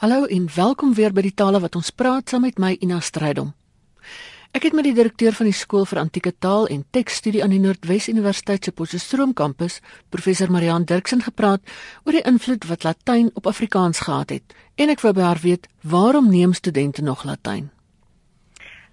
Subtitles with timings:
[0.00, 3.50] Hallo en welkom weer by die tale wat ons praat saam met my Ina Strydom.
[4.56, 7.60] Ek het met die direkteur van die skool vir antieke taal en teksstudie aan die
[7.60, 11.60] Noordwes Universiteit se Potchefstroom kampus, professor Marian Dirksen gepraat
[12.06, 14.56] oor die invloed wat Latyn op Afrikaans gehad het.
[14.80, 17.68] En ek wou by haar weet, waarom neem studente nog Latyn?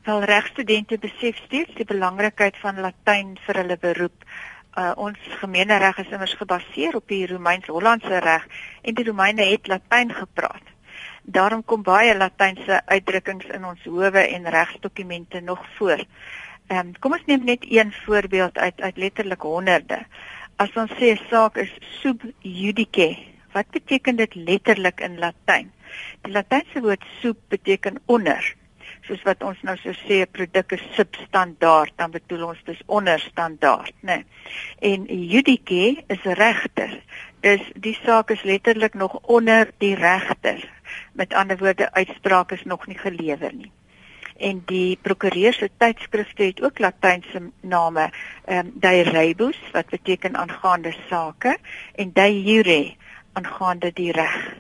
[0.03, 4.31] Wel regstudente besef steeds die belangrikheid van Latyn vir hulle beroep.
[4.75, 8.51] Uh, ons gemeenereg is immers gebaseer op die Romeins-Hollandse reg
[8.83, 10.75] en die Romeine het Latyn gepraat.
[11.30, 15.99] Daarom kom baie latynse uitdrukkings in ons howe en regsdokumente nog voor.
[16.68, 19.98] Ehm um, kom ons neem net een voorbeeld uit uit letterlik honderde.
[20.55, 23.18] As ons sê 'n saak is sub judice,
[23.52, 25.71] wat beteken dit letterlik in Latyn?
[26.21, 28.55] Die latynse woord sub beteken onder.
[29.02, 33.20] Soos wat ons nou so sê 'n produk is substandaard, dan bedoel ons dis onder
[33.20, 34.16] standaard, né?
[34.16, 34.26] Nee.
[34.80, 37.04] En judice is regter.
[37.40, 40.76] Dis die saak is letterlik nog onder die regter
[41.11, 43.71] Met ander woorde, uitspraak is nog nie gelewer nie.
[44.37, 48.12] En die prokureur se tydskrifte het ook latynse name,
[48.45, 51.57] ehm um, De Rebus wat beteken aangaande sake
[51.95, 52.95] en De Jure
[53.34, 54.55] aangaande die reg.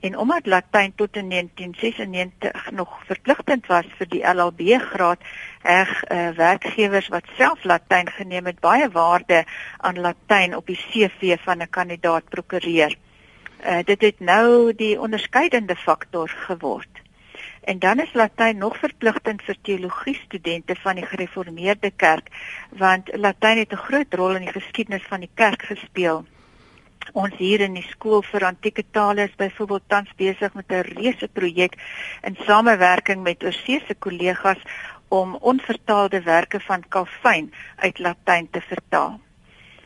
[0.00, 5.20] En omdat Latyn tot in 1996 nog verpligtend was vir die LLB graad,
[5.62, 9.44] reg uh, werkgewers wat self Latyn geneem het baie waarde
[9.76, 12.96] aan Latyn op die CV van 'n kandidaat prokureur.
[13.60, 17.00] Uh, dit het nou die onderskeidende faktor geword.
[17.60, 22.30] En dan is Latyn nog verpligtend vir teologie studente van die gereformeerde kerk
[22.70, 26.24] want Latyn het 'n groot rol in die geskiedenis van die kerk gespeel.
[27.12, 31.28] Ons hier in die skool vir antieke tale is byvoorbeeld tans besig met 'n reuse
[31.28, 31.74] projek
[32.22, 34.62] in samewerking met oorsese kollegas
[35.08, 39.20] om onvertaalde werke van Calvin uit Latyn te vertaal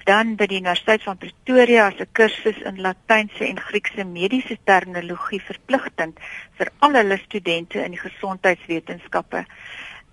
[0.05, 5.41] dan by die Universiteit van Pretoria as 'n kursus in Latynse en Griekse mediese terminologie
[5.41, 6.21] verpligtend
[6.59, 9.45] vir al hulle studente in die gesondheidswetenskappe.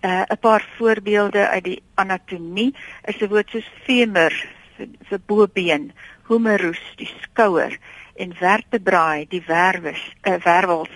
[0.01, 2.73] Uh, 'n paar voorbeelde uit die anatomie
[3.05, 4.33] is 'n woord soos femur
[4.77, 5.91] vir, vir bobeen,
[6.27, 7.77] humerus die skouer
[8.15, 10.95] en vertebrae die werwes, uh, wervels.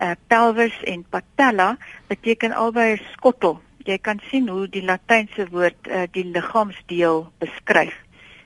[0.00, 3.60] Uh, pelvis en patella beteken albei 'n skottel.
[3.78, 7.96] Jy kan sien hoe die latynse woord uh, die liggaamsdeel beskryf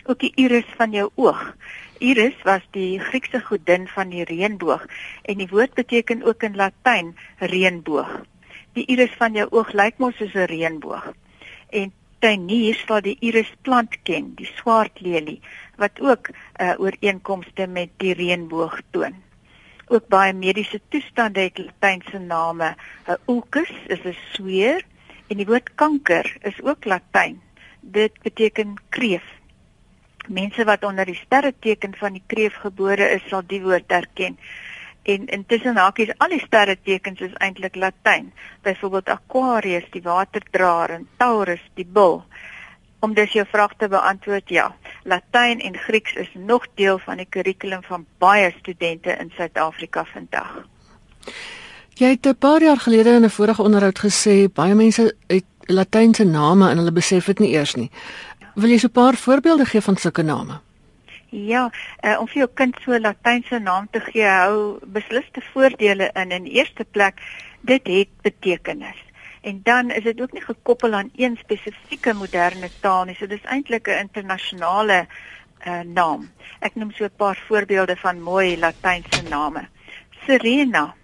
[0.06, 1.40] ook die iris van jou oog.
[2.02, 4.86] Iris was die Griekse godin van die reënboog
[5.22, 8.20] en die woord beteken ook in Latyn reënboog.
[8.74, 11.12] Die iris van jou oog lyk mos soos 'n reënboog.
[11.70, 15.40] En tuiniers sal die iris plant ken, die swart lelie
[15.76, 19.14] wat ook uh, ooreenkomste met die reënboog toon.
[19.86, 22.74] Ook baie mediese toestande het Latynse name.
[23.06, 24.84] 'n Ulcus is 'n sweer
[25.28, 27.40] en die woord kanker is ook Latyn.
[27.80, 29.24] Dit beteken kreef
[30.28, 34.38] mense wat onder die sterreteken van die kreef gebore is sal die woord herken.
[35.02, 38.32] En intussen hakies al die sterretekens is eintlik Latyn.
[38.62, 42.22] Byvoorbeeld Aquarius, die waterdraer en Taurus, die bul.
[43.02, 44.68] Om dus jou vraag te beantwoord, ja.
[45.02, 50.62] Latyn en Grieks is nog deel van die kurrikulum van baie studente in Suid-Afrika vandag.
[51.98, 56.24] Jy het 'n paar jaar gelede in 'n vorige onderhoud gesê baie mense het Latynse
[56.24, 57.90] name en hulle besef dit nie eers nie.
[58.54, 60.60] Wil jy so 'n paar voorbeelde gee van sulke name?
[61.28, 61.70] Ja,
[62.04, 66.30] uh, om vir jou kind so 'n latynse naam te gee, hou besliste voordele in.
[66.30, 67.22] In eerste plek,
[67.60, 69.00] dit het betekenis.
[69.40, 73.14] En dan is dit ook nie gekoppel aan een spesifieke moderne taal nie.
[73.14, 75.06] So dis eintlik 'n internasionale
[75.66, 76.30] uh, naam.
[76.60, 79.68] Ek noem so 'n paar voorbeelde van mooi latynse name.
[80.26, 80.94] Serena,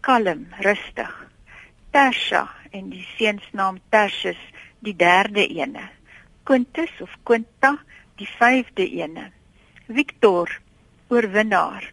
[0.00, 1.26] kalm, rustig.
[1.90, 4.38] Tertia en die seunsnaam Tertius,
[4.78, 5.99] die derde ene.
[6.44, 7.76] Quintus of Quinta,
[8.18, 9.30] die vyfde ene.
[9.86, 10.50] Victor,
[11.10, 11.84] oorwinnaar.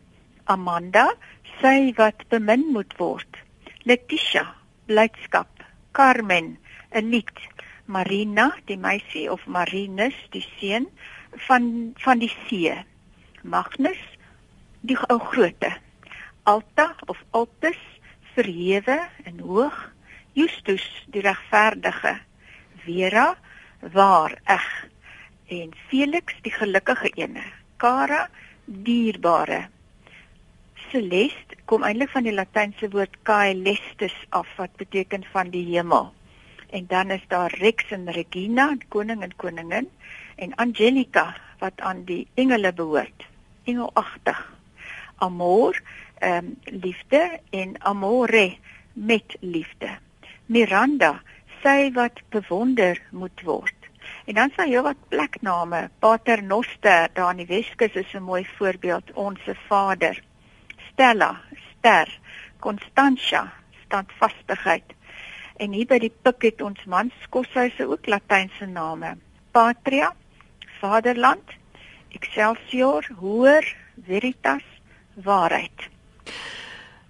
[0.45, 1.09] Amanda,
[1.59, 3.39] sy wat bemin moet word.
[3.83, 4.45] Letitia,
[4.87, 5.49] blydskap.
[5.91, 6.57] Carmen,
[6.91, 7.39] 'n lied.
[7.87, 10.87] Marina, die meisie of Marinus, die seun
[11.47, 12.75] van van die see.
[13.43, 14.01] Magnus,
[14.81, 15.71] die ou groote.
[16.43, 17.79] Alta of Altus,
[18.35, 19.77] verhewe en hoog.
[20.33, 22.17] Justus, die regverdige.
[22.83, 23.35] Vera,
[23.79, 24.67] waar eg
[25.47, 27.43] en Felix die gelukkige ene
[27.77, 28.27] Cara
[28.65, 29.67] dierbare
[30.89, 36.13] Celeste kom eintlik van die latynse woord caelestis af wat beteken van die hemel.
[36.69, 39.89] En dan is daar Rex en Regina koning en koningin
[40.35, 43.27] en Angelica wat aan die engele behoort
[43.63, 44.39] engelagtig
[45.17, 45.81] amor
[46.19, 48.57] ehm um, liefde en amore
[48.93, 49.89] met liefde.
[50.45, 51.21] Miranda
[51.63, 53.73] sy wat bewonder moet word.
[54.25, 58.45] En dan sal jy wat plekname, Pater Noster daar in die Weskus is 'n mooi
[58.57, 60.23] voorbeeld, onsse Vader.
[60.91, 62.19] Stella, ster.
[62.59, 63.53] Constantia,
[63.85, 64.83] standvastigheid.
[65.57, 69.17] En hier by die pik het ons manskoshuise ook latynse name.
[69.51, 70.13] Patria,
[70.79, 71.55] Vaderland,
[72.09, 73.75] Excelsior, Hoor,
[74.05, 74.65] Veritas,
[75.13, 75.89] Waarheid.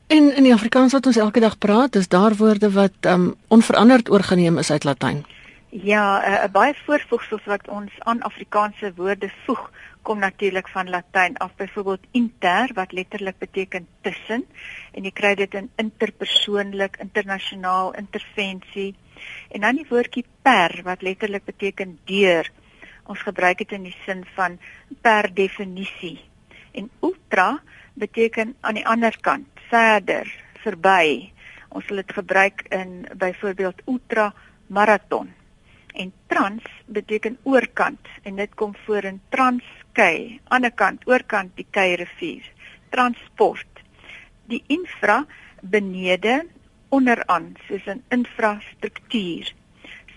[0.07, 4.09] En in die Afrikaans wat ons elke dag praat, is daar woorde wat um onveranderd
[4.09, 5.25] oorgeneem is uit Latyn.
[5.69, 9.71] Ja, 'n uh, baie voorvoegsels wat ons aan Afrikaanse woorde voeg,
[10.01, 11.55] kom natuurlik van Latyn af.
[11.55, 14.45] Byvoorbeeld inter wat letterlik beteken tussen
[14.91, 18.95] en jy kry dit in interpersoonlik, internasionaal, intervensie.
[19.51, 22.51] En dan die woordjie per wat letterlik beteken deur.
[23.03, 24.59] Ons gebruik dit in die sin van
[25.01, 26.19] per definisie.
[26.71, 27.59] En ultra
[27.93, 30.27] beteken aan die ander kant, verder,
[30.63, 31.31] verby.
[31.69, 34.33] Ons sal dit gebruik in byvoorbeeld ultra
[34.67, 35.33] marathon
[35.97, 41.95] en trans beteken oorkant en dit kom voor in transkei, ander kant, oorkant die Kei
[41.97, 42.45] rivier.
[42.93, 43.81] Transport.
[44.47, 45.23] Die infra
[45.61, 46.45] benede
[46.89, 49.53] onderaan, soos 'n infrastruktuur.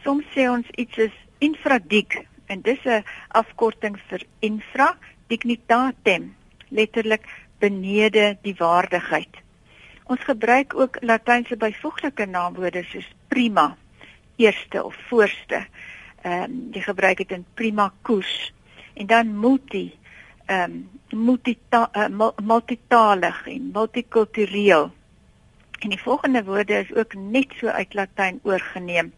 [0.02, 6.35] Soms sê ons iets is infradik en dis 'n afkorting vir infra dignitatem,
[6.69, 7.25] letterlik
[7.58, 9.40] benede die waardigheid.
[10.11, 13.77] Ons gebruik ook latynse byvoeglike naamwoorde soos prima
[14.43, 15.61] eerste of voorste.
[16.23, 18.53] Ehm um, jy gebruik dit in prima koers
[18.95, 19.85] en dan multi
[20.47, 20.75] ehm
[21.12, 24.91] um, multita uh, multitalig en multikultureel.
[25.79, 29.12] En die volgende woorde is ook net so uit Latyn oorgeneem.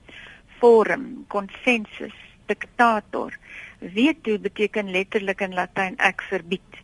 [0.59, 2.17] Forum, consensus,
[2.47, 3.39] dictator.
[3.81, 6.83] Veto beteken letterlik in Latyn ek verbied.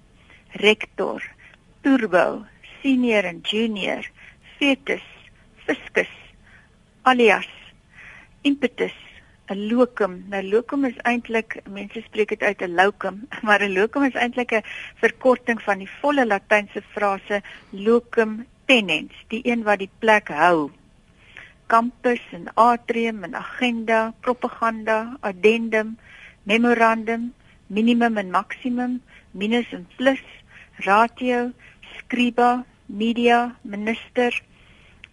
[0.50, 1.22] Rector,
[1.80, 2.46] turbo,
[2.82, 4.04] senior en junior,
[4.58, 5.04] fetus,
[5.66, 6.10] fiscus,
[7.02, 7.48] alias
[8.42, 8.96] impetus
[9.50, 10.12] 'n locum.
[10.28, 13.16] Nou locum is eintlik mense spreek dit uit 'n locum,
[13.46, 14.66] maar 'n locum is eintlik 'n
[15.02, 20.70] verkorting van die volle latynse frase locum tenens, die een wat die plek hou.
[21.66, 25.98] Campus en atrium en agenda, propaganda, addendum,
[26.42, 27.32] memorandum,
[27.66, 30.24] minimum en maximum, minus en plus,
[30.76, 31.52] ratio,
[32.08, 34.32] scriba, media, minister,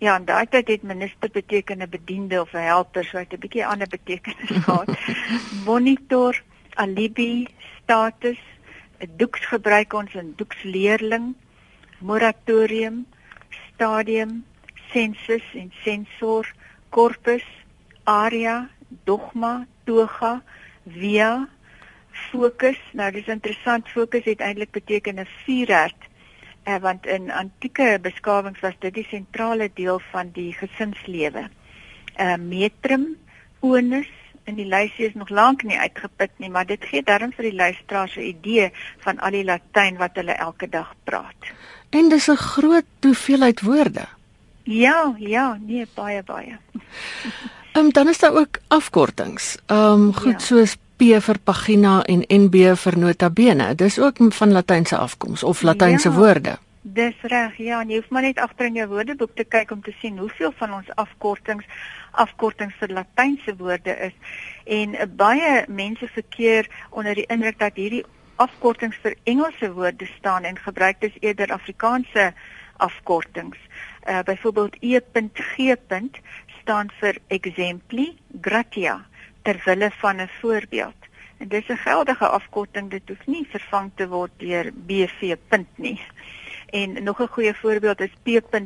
[0.03, 3.39] Ja, en daai tyd het minister beteken 'n bediende of 'n helper, so het 'n
[3.39, 4.89] bietjie ander betekenis gehad.
[5.65, 6.43] Monitor,
[6.73, 7.47] alibi,
[7.81, 8.41] status,
[8.99, 11.35] 'n doeks gebruik ons in doeksleerling,
[11.99, 13.05] moratorium,
[13.73, 14.45] stadium,
[14.91, 16.53] sensus en sensor,
[16.89, 17.45] corpus,
[18.03, 18.69] area,
[19.03, 20.43] dogma, toga,
[20.87, 21.47] via,
[22.11, 22.79] fokus.
[22.91, 26.01] Nou dis interessant, fokus het eintlik beteken 'n vuurherd
[26.65, 31.47] eh, want in antieke beskawings was dit die sentrale deel van die gesinslewe.
[32.19, 33.15] Uh metrum,
[33.59, 34.11] onus
[34.45, 37.57] in die lysie is nog lank nie uitgeput nie, maar dit gee darm vir die
[37.57, 38.71] luisteraars 'n idee
[39.05, 41.49] van al die latyn wat hulle elke dag praat.
[41.89, 44.05] En dis 'n groot hoeveelheid woorde.
[44.63, 46.57] Ja, ja, nee baie baie.
[47.71, 49.57] Ehm um, dan is daar ook afkortings.
[49.65, 50.45] Ehm um, goed ja.
[50.47, 53.73] soos P vir pagina en NB vir notabene.
[53.75, 56.57] Dis ook van latynse afkoms of latynse ja, woorde.
[56.81, 57.57] Dis reg.
[57.57, 60.53] Ja, jy hoef maar net agter in jou woordeboek te kyk om te sien hoeveel
[60.57, 61.65] van ons afkortings
[62.15, 64.13] afkortings vir latynse woorde is.
[64.63, 68.05] En uh, baie mense verkeer onder die indruk dat hierdie
[68.39, 72.33] afkortings vir Engelse woorde staan en gebruik dis eerder Afrikaanse
[72.77, 73.57] afkortings.
[74.07, 75.75] Uh byvoorbeeld E.G.
[76.61, 78.99] staan vir exempli gratia
[79.45, 81.01] ter wille van 'n voorbeeld.
[81.37, 86.01] En dis 'n geldige afkorting, dit hoef nie vervang te word deur BV punt nie.
[86.69, 88.65] En nog 'n goeie voorbeeld is P.M.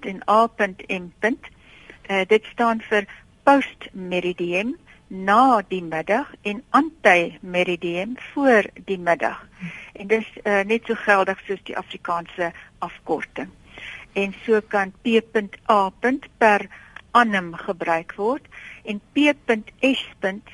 [0.00, 1.10] en A.M.
[2.08, 3.04] Uh, dit staan vir
[3.42, 9.48] post meridiem na die middag en ante meridiem voor die middag.
[9.92, 13.48] En dis uh, net so geldig soos die Afrikaanse afkorting.
[14.12, 15.90] En so kan P.A.
[16.38, 16.68] per
[17.10, 18.46] annum gebruik word
[18.86, 20.02] en P.S.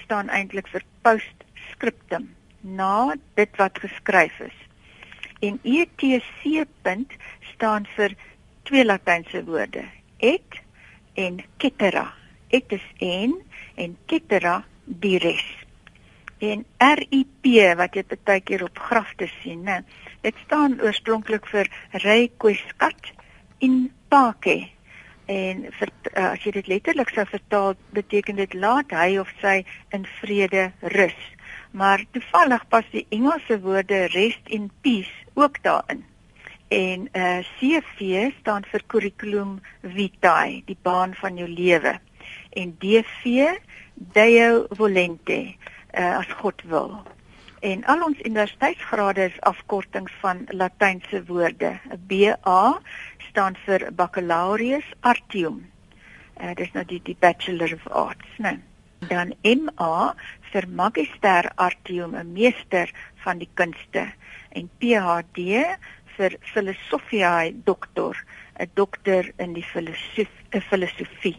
[0.04, 2.30] staan eintlik vir postscriptum
[2.62, 4.58] na dit wat geskryf is.
[5.40, 6.66] En ETC.
[7.54, 8.14] staan vir
[8.62, 9.84] twee latynse woorde,
[10.18, 10.60] et
[11.14, 12.12] en cetera.
[12.50, 13.34] Et is en
[13.74, 15.44] en cetera die res.
[16.38, 17.46] En RIP
[17.78, 19.82] wat jy baie keer op grafte sien, né?
[20.22, 21.70] Dit staan oorspronklik vir
[22.02, 23.12] requiescat
[23.60, 24.72] in pace
[25.26, 29.62] en vir, uh, as jy dit letterlik sou vertaal beteken dit laat hy of sy
[29.94, 31.20] in vrede rus.
[31.72, 36.04] Maar toevallig pas die Engelse woorde rest in peace ook daarin.
[36.72, 41.98] En uh, eh, CV staan vir curriculum vitae die baan van jou lewe.
[42.56, 43.48] En DV
[43.94, 45.54] deo volente
[45.92, 47.02] uh, as God wil
[47.62, 52.80] en al ons universiteitsgrade is afkortings van latynse woorde 'n BA
[53.28, 55.62] staan vir baccalaureus artium.
[56.42, 58.58] Uh, dis nou die die Bachelor of Arts, né?
[59.08, 60.14] Dan MA
[60.52, 62.90] vir magister artium, 'n meester
[63.24, 64.12] van die kunste
[64.50, 65.38] en PhD
[66.16, 68.16] vir filosofiae doktor,
[68.58, 70.28] 'n dokter in die filosofie.
[70.50, 71.38] filosofie.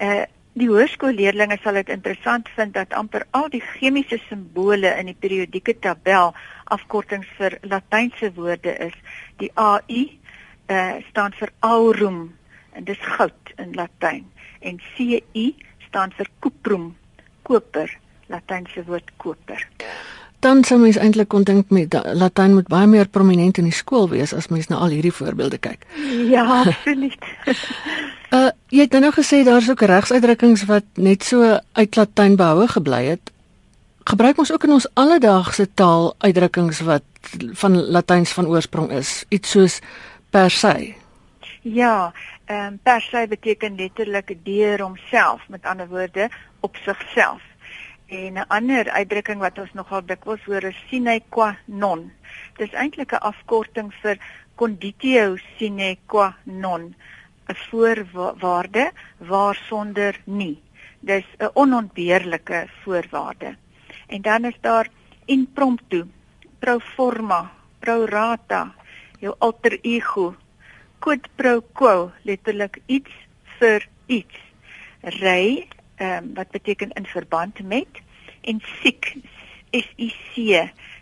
[0.00, 0.24] Uh
[0.58, 5.74] die hoërskoolleerdlinge sal dit interessant vind dat amper al die chemiese simbole in die periodieke
[5.80, 6.34] tabel
[6.74, 8.96] afkortings vir latynse woorde is.
[9.40, 10.02] Die AI
[10.68, 12.20] uh eh, staan vir aurum
[12.72, 14.24] en dis goud in latyn
[14.60, 15.48] en CI
[15.88, 16.92] staan vir cuprum,
[17.42, 17.90] koper,
[18.28, 19.66] latynse woord koper
[20.42, 24.08] dan sou mens eintlik kon dink met Latyn moet baie meer prominent in die skool
[24.10, 25.86] wees as mens na al hierdie voorbeelde kyk.
[26.28, 27.28] Ja, absoluut.
[28.36, 33.04] uh jy het nou gesê daar's ook regsuitdrukkings wat net so uit Latyn behoue gebly
[33.12, 33.32] het.
[34.08, 37.06] Gebruik ons ook in ons alledaagse taal uitdrukkings wat
[37.62, 39.78] van Latyns van oorsprong is, iets soos
[40.30, 40.94] per se.
[41.62, 42.12] Ja,
[42.44, 46.30] ehm um, per se beteken letterlik deur homself, met ander woorde
[46.60, 47.42] op sigself.
[48.12, 52.00] En 'n ander uitdrukking wat ons nogal dikwels hoor is sine qua non.
[52.58, 54.18] Dis eintlik 'n afkorting vir
[54.60, 56.82] conditio sine qua non,
[57.48, 58.84] 'n voorwaarde
[59.30, 60.58] waarsonder nie.
[61.00, 63.56] Dis 'n onontbeerlike voorwaarde.
[64.06, 64.88] En dan is daar
[65.24, 66.04] impromptu,
[66.58, 68.74] pro forma, pro rata,
[69.20, 70.36] jou alter ego,
[70.98, 73.12] quid pro quo, letterlik iets
[73.58, 74.36] vir iets.
[75.00, 75.68] Ry
[76.02, 78.02] ehm um, wat beteken in verband met
[78.40, 79.14] en siek
[79.72, 80.34] S I C.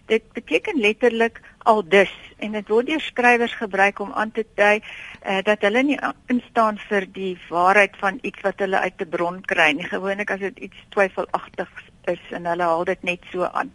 [0.06, 4.78] Dit beteken letterlik al dus en dit word deur skrywers gebruik om aan te dui
[4.78, 5.98] uh, dat hulle nie
[6.32, 9.88] instaan vir die waarheid van iets wat hulle uit 'n bron kry nie.
[9.90, 13.74] Gewoonlik as dit iets twyfelagtigs is en hulle haal dit net so aan.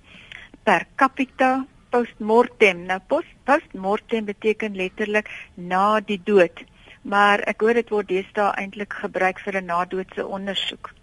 [0.64, 2.86] Per capita postmortem.
[2.86, 6.64] Nou post, postmortem beteken letterlik na die dood.
[7.02, 10.94] Maar ek hoor dit word deesdae eintlik gebruik vir 'n nadoodse ondersoek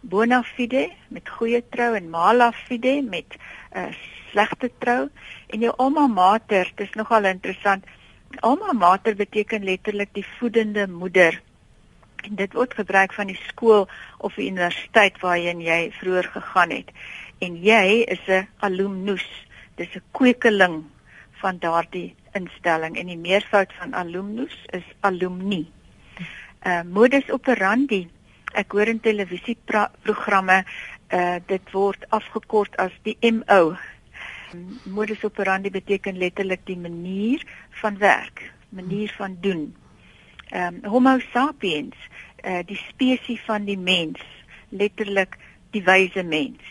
[0.00, 3.92] bona fide met goeie trou en mala fide met 'n uh,
[4.30, 5.08] slegte trou.
[5.46, 7.84] En jou alma mater dis nogal interessant.
[8.40, 11.42] Alma mater beteken letterlik die voedende moeder.
[12.16, 13.88] En dit word gebruik van die skool
[14.18, 16.90] of die universiteit waarheen jy vroeër gegaan het.
[17.38, 19.26] En jy is 'n alumnus.
[19.74, 20.84] Dis 'n kwekeling
[21.40, 22.96] van daardie instelling.
[22.96, 25.66] En die meervoud van alumnus is alumni.
[26.66, 28.08] Uh, modus operandi
[28.58, 30.64] ek hoor in televisieprogramme
[31.10, 33.76] uh dit word afgekort as die MO.
[34.84, 37.42] Modus operandi beteken letterlik die manier
[37.82, 39.74] van werk, manier van doen.
[40.50, 41.96] Ehm um, Homo sapiens,
[42.44, 44.22] uh die spesies van die mens,
[44.68, 45.38] letterlik
[45.70, 46.62] die wyse mens.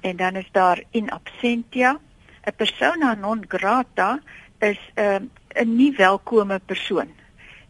[0.00, 1.98] En dan is daar in absentia,
[2.46, 4.20] 'n persona non grata
[4.58, 7.10] is 'n uh, 'n nie welkome persoon.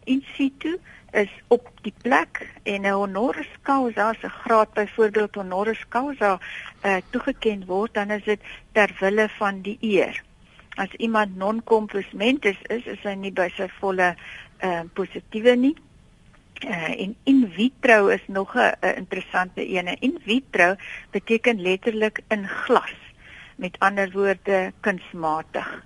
[0.03, 0.79] In situ
[1.11, 6.39] is op die plek en 'n honoris causa se graad byvoorbeeld honoris causa
[6.85, 10.23] uh, toegekend word dan is dit ter wille van die eer.
[10.75, 14.15] As iemand non-compos mentis is, is hy nie by sy volle
[14.63, 15.75] uh, positiewe nie.
[16.59, 19.87] Uh, en in vitro is nog 'n interessante een.
[19.99, 20.75] In vitro
[21.11, 22.95] beteken letterlik in glas.
[23.55, 25.85] Met ander woorde kunsmatig.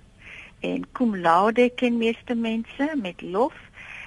[0.60, 3.54] En cum laude ken meeste mense met lof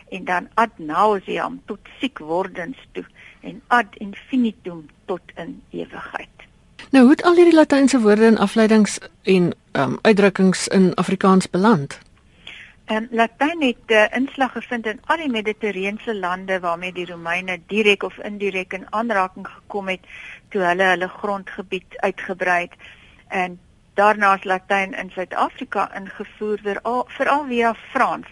[0.10, 3.06] en dan ad nauseam tot siek wordens toe
[3.42, 6.30] en ad infinitum tot in ewigheid.
[6.92, 12.00] Nou hoe het al hierdie latynse woorde en afleidings en um, uitdrukkings in Afrikaans beland?
[12.86, 17.60] Ehm um, Latyn het uh, inslag gevind in al die mediterrane lande waarmee die Romeine
[17.68, 20.06] direk of indirek in aanraking gekom het
[20.50, 22.78] toe hulle hulle grondgebied uitgebrei het
[23.28, 23.60] en
[23.94, 26.60] daarna is Latyn in Suid-Afrika ingevoer
[27.08, 28.28] veral via Frans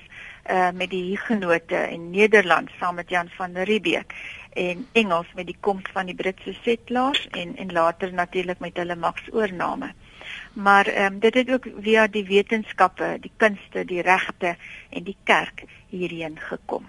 [0.50, 4.14] uh met die Hugenote en Nederland saam met Jan van Riebeeck
[4.54, 8.96] en Engels met die koms van die Britse settlers en en later natuurlik met hulle
[8.96, 9.94] magsoorname.
[10.54, 14.56] Maar ehm um, dit het ook via die wetenskappe, die kunste, die regte
[14.90, 16.86] en die kerk hierheen gekom.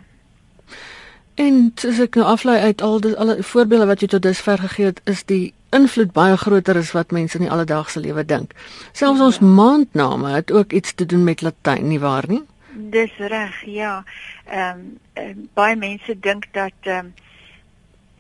[1.35, 4.87] En as ek nou aflei uit al die alle voorbeelde wat jy tot dusver gegee
[4.87, 8.55] het, is die invloed baie groter as wat mense in die alledaagse lewe dink.
[8.93, 9.45] Selfs ons ja.
[9.59, 12.43] maandname het ook iets te doen met Latyn, nie waar nie?
[12.77, 14.05] Dis reg, ja.
[14.45, 17.15] Ehm um, baie mense dink dat ehm um,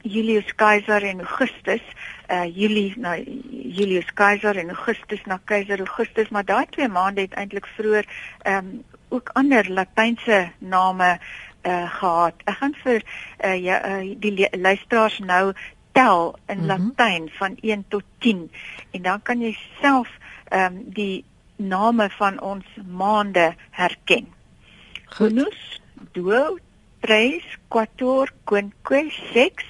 [0.03, 1.83] Julius Caesar en Augustus,
[2.31, 3.17] uh Julie na
[3.51, 8.07] Julius Caesar en Augustus na Keiser Augustus, maar daai twee maande het eintlik vroeër
[8.43, 11.19] ehm um, ook ander latynse name
[11.63, 12.41] uh gehad.
[12.45, 13.03] Ek gaan vir
[13.45, 15.53] uh ja uh, die luisteraars nou
[15.93, 16.93] tel in mm -hmm.
[16.97, 18.51] Latyn van 1 tot 10
[18.91, 20.09] en dan kan jy self
[20.49, 21.25] ehm um, die
[21.57, 24.36] name van ons maande herken.
[25.15, 25.81] Gunus,
[26.15, 26.59] duo,
[27.01, 29.65] tres, quator, quinque, sex,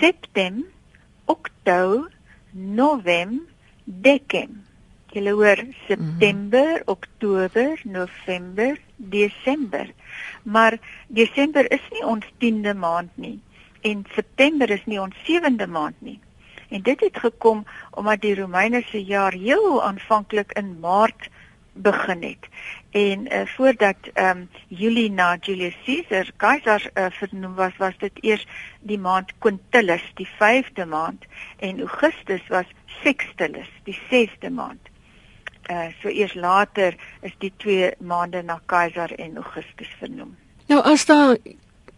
[0.00, 0.64] septem,
[1.26, 2.08] octo,
[2.52, 3.40] novem,
[3.84, 4.64] decem.
[5.12, 6.92] Julle hoor September, mm -hmm.
[6.94, 9.86] Oktober, November, Desember.
[10.42, 10.78] Maar
[11.08, 13.40] Desember is nie ons 10de maand nie
[13.80, 16.18] en September is nie ons 7de maand nie.
[16.68, 21.28] En dit het gekom omdat die Romeine se jaar heel aanvanklik in Maart
[21.82, 22.48] begin het.
[22.90, 28.12] En uh, voordat ehm um, Julie na Julius Caesar keiser uh, vernoem was, was dit
[28.20, 28.46] eers
[28.80, 31.24] die maand Quintillus, die 5de maand
[31.56, 32.66] en Augustus was
[33.02, 34.80] Sextilis, die 6de maand.
[35.70, 40.36] Uh so eers later is die twee maande na keiser en Augustus vernoem.
[40.66, 41.36] Nou as daar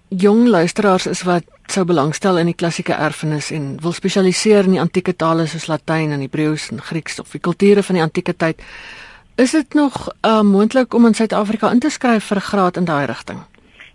[0.08, 4.82] jong luisteraars is wat sou belangstel in die klassieke erfenis en wil spesialiseer in die
[4.82, 8.62] antieke tale soos Latyn en Hebreëus en Grieks of die kulture van die antieke tyd,
[9.34, 12.84] is dit nog uh, moontlik om in Suid-Afrika in te skryf vir 'n graad in
[12.84, 13.40] daai rigting?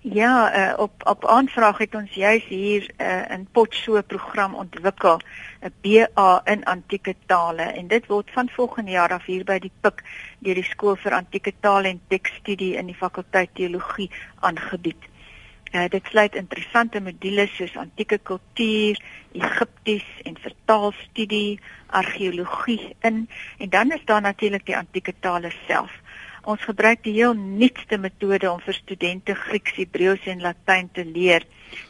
[0.01, 5.20] Ja, uh, op op aanvraag het ons juis hier uh, in Potso program ontwikkel,
[5.62, 9.72] 'n BA in antieke tale en dit word van volgende jaar af hier by die
[9.82, 10.04] PIK
[10.39, 15.10] deur die skool vir antieke tale en teksstudie in die fakulteit teologie aangebied.
[15.75, 19.00] Uh, dit sluit interessante modules soos antieke kultuur,
[19.36, 21.60] Egipties en vertaalstudie,
[21.91, 23.25] argeologie in
[23.60, 25.91] en dan is daar natuurlik die antieke tale self.
[26.48, 31.44] Ons gebruik die heel nuutste metode om vir studente Grieks, Hebreëus en Latyn te leer,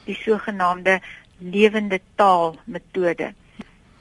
[0.09, 0.97] die sogenaamde
[1.37, 3.35] lewende taal metode.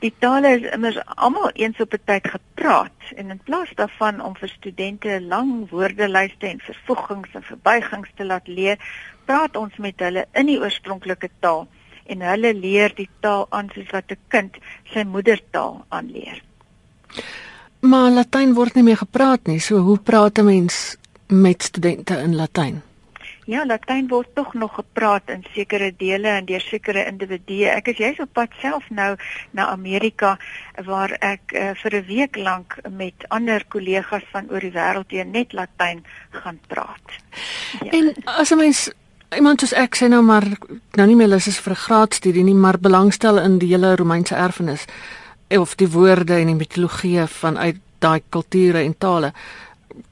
[0.05, 4.37] Die tale is immers almal eens op 'n tyd gepraat en in plaas daarvan om
[4.37, 8.77] vir studente lang woordelyste en vervoegings en verbuigings te laat leer,
[9.25, 11.67] praat ons met hulle in die oorspronklike taal
[12.07, 14.57] en hulle leer die taal aan soos wat 'n kind
[14.93, 16.43] sy moedertaal aanleer.
[17.81, 20.97] Maar Latyn word nie meer gepraat nie, so hoe praat 'n mens
[21.29, 22.83] met studente in Latyn?
[23.45, 27.69] Ja, Latyn word tog nog gepraat in sekere dele en deur sekere individue.
[27.69, 29.11] Ek is juis op pad self nou
[29.53, 30.39] na Amerika
[30.87, 35.27] waar ek uh, vir 'n week lank met ander kollegas van oor die wêreld hier
[35.27, 37.09] net Latyn gaan praat.
[37.85, 37.91] Ja.
[37.91, 38.91] En as 'n mens
[39.37, 40.47] iemand soos ek sê nou maar
[40.97, 44.35] nou nie meer lus is vir 'n graadstudie nie, maar belangstel in die hele Romeinse
[44.35, 44.85] erfenis
[45.49, 49.33] of die woorde en die mitologie van uit daai kulture en tale.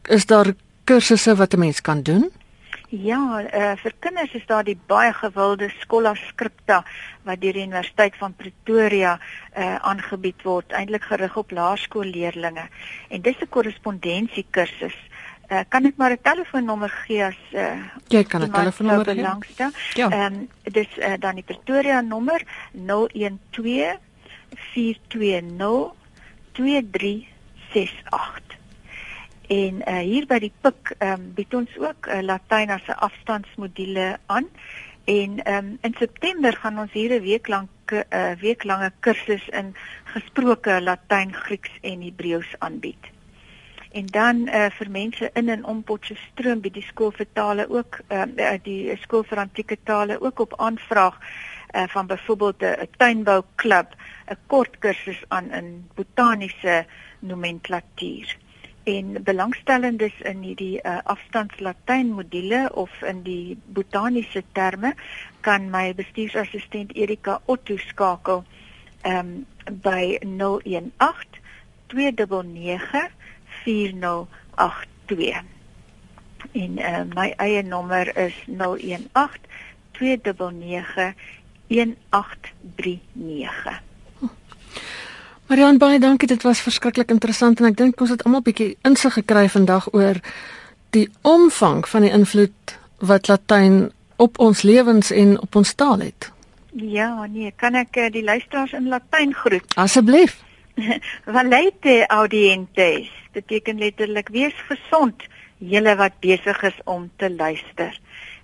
[0.09, 0.55] Is daar
[0.85, 2.31] kursusse wat 'n mens kan doen?
[2.93, 6.83] Ja, uh, vir kinders is daar die baie gewilde Schola Scripta
[7.25, 12.67] wat deur die Universiteit van Pretoria uh, aangebied word, eintlik gerig op laerskoolleerdlinge.
[13.09, 14.99] En dis 'n korrespondensiekursus
[15.53, 17.77] Uh, kan ek maar 'n telefoonnommer gee as uh,
[18.09, 19.71] jy kan 'n telefoonnommer gee.
[19.95, 20.11] Ja.
[20.11, 23.99] Ehm um, dis uh, dan die Pretoria nommer 012
[24.73, 25.93] 420
[26.53, 28.52] 2368.
[29.49, 32.99] En uh, hier by die PIK ehm um, bied ons ook uh, Latyn as 'n
[33.09, 34.47] afstandsmodule aan.
[35.05, 38.93] En ehm um, in September gaan ons hier 'n week lank 'n uh, week lange
[39.01, 39.75] kursus in
[40.05, 43.13] gesproke Latyn, Grieks en Hebreëus aanbied
[43.93, 48.01] en dan uh, vir mense in en om Potchefstroom by die skool vir tale ook
[48.09, 48.25] uh,
[48.65, 53.95] die skool vir antieke tale ook op aanvraag uh, van byvoorbeeld 'n tuinbouklub
[54.31, 56.87] 'n kort kursus aan in botaniese
[57.21, 58.37] nomenklatuur
[58.85, 64.95] en belangstellendes in hierdie uh, afstandslatyn module of in die botaniese terme
[65.41, 68.45] kan my bestuursassistent Erika Otto skakel
[69.07, 69.47] um,
[69.83, 70.93] by 018
[71.87, 73.11] 299
[73.65, 75.43] 4082.
[76.53, 79.09] En uh, my eie nommer is 018
[79.93, 81.15] 299
[81.69, 83.92] 1839.
[85.53, 89.19] Marian baie dankie dit was verskriklik interessant en ek dink ons het almal bietjie insig
[89.19, 90.17] gekry vandag oor
[90.97, 92.73] die omvang van die invloed
[93.11, 93.77] wat Latyn
[94.17, 96.31] op ons lewens en op ons taal het.
[96.73, 99.77] Ja, nee, kan ek uh, die luisteraars in Latyn groet?
[99.85, 100.41] Asseblief.
[101.37, 105.29] Valete audientes beteken letterlik wees gesond
[105.61, 107.93] julle wat besig is om te luister